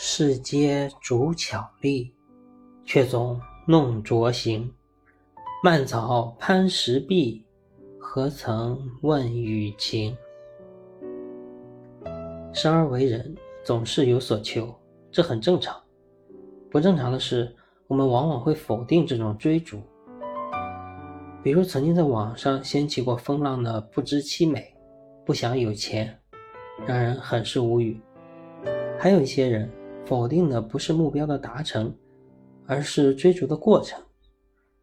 [0.00, 2.14] 世皆逐巧丽，
[2.84, 4.72] 却总弄拙行。
[5.60, 7.44] 蔓草攀石壁，
[7.98, 10.16] 何曾问雨晴？
[12.52, 13.34] 生而为人，
[13.64, 14.72] 总是有所求，
[15.10, 15.76] 这很正常。
[16.70, 17.52] 不正常的是，
[17.88, 19.82] 我们往往会否定这种追逐。
[21.42, 24.72] 比如，曾经在网上掀起过风浪的不知其美，
[25.26, 26.16] 不想有钱，
[26.86, 28.00] 让人很是无语。
[28.96, 29.68] 还有一些人。
[30.08, 31.94] 否定的不是目标的达成，
[32.66, 34.02] 而是追逐的过程。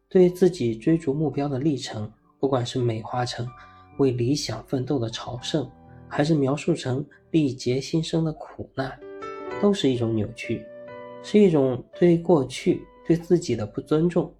[0.08, 2.08] 对自己追逐目标的历程，
[2.38, 3.44] 不管是美化成
[3.98, 5.68] 为理想奋斗的朝圣，
[6.06, 8.96] 还是描述成历劫新生的苦难，
[9.60, 10.64] 都是一种扭曲，
[11.24, 14.32] 是一种对过去、对自己的不尊重。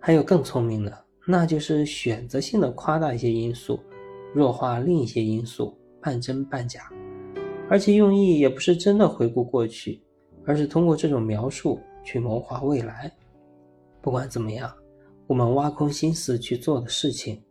[0.00, 3.78] 还有更聪明的，那就是选择性的夸大一些因素，
[4.34, 6.90] 弱化另一些因素，半真半假。
[7.68, 10.02] 而且用意也不是真的回顾过去，
[10.44, 13.10] 而是通过这种描述去谋划未来。
[14.00, 14.70] 不管怎么样，
[15.26, 17.42] 我们挖空心思去做的事情，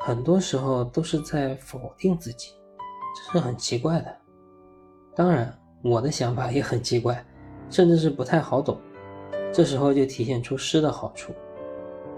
[0.00, 2.52] 很多时候都是在否定自己，
[3.14, 4.14] 这是很奇怪的。
[5.14, 7.24] 当然，我的想法也很奇怪，
[7.70, 8.76] 甚至是不太好懂。
[9.52, 11.32] 这时候就体现出诗的好处：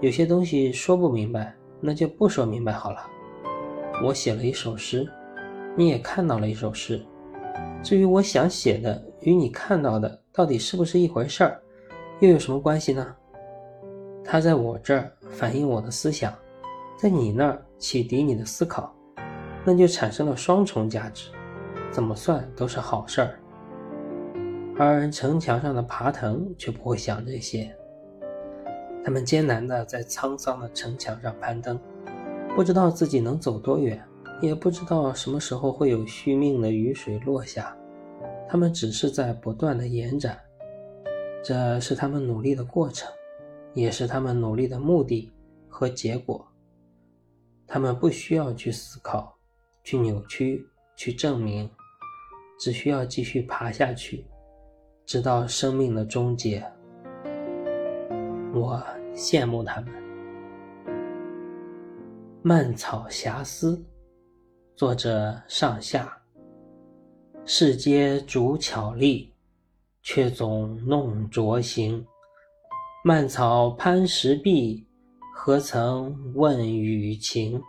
[0.01, 2.97] 有些东西说不明白，那就不说明白好了。
[4.03, 5.07] 我写了一首诗，
[5.77, 7.01] 你也看到了一首诗。
[7.81, 11.61] 至于我想写的与你看到的到底是不是一回事儿，
[12.19, 13.15] 又有什么关系呢？
[14.23, 16.33] 它在我这儿反映我的思想，
[16.97, 18.93] 在你那儿启迪你的思考，
[19.65, 21.29] 那就产生了双重价值，
[21.89, 23.39] 怎么算都是好事儿。
[24.77, 27.75] 而城墙上的爬藤却不会想这些，
[29.03, 31.79] 他们艰难地在沧桑的城墙上攀登，
[32.55, 34.01] 不知道自己能走多远。
[34.41, 37.75] 也不知道什么时候会有续命的雨水落下，
[38.47, 40.39] 他们只是在不断的延展，
[41.43, 43.11] 这是他们努力的过程，
[43.73, 45.29] 也是他们努力的目的
[45.67, 46.47] 和结果。
[47.67, 49.37] 他们不需要去思考、
[49.83, 50.65] 去扭曲、
[50.95, 51.69] 去证明，
[52.57, 54.25] 只需要继续爬下去，
[55.05, 56.65] 直到生命的终结。
[58.53, 58.81] 我
[59.13, 59.93] 羡慕他们，
[62.41, 63.83] 蔓草瑕丝。
[64.79, 66.21] 作者上下，
[67.43, 69.29] 世皆逐巧丽，
[70.01, 72.07] 却总弄拙行。
[73.03, 74.87] 蔓草攀石壁，
[75.35, 77.61] 何曾问雨晴？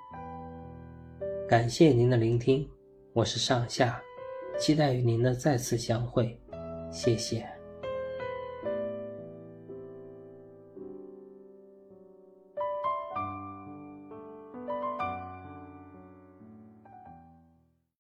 [1.49, 2.65] 感谢您的聆听，
[3.13, 4.01] 我是上下，
[4.57, 6.41] 期待与您的再次相会，
[6.93, 7.45] 谢谢。